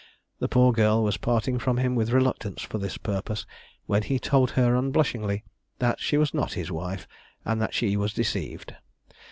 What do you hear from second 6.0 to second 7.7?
was not his wife, and